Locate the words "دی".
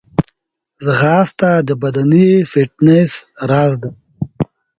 3.81-3.91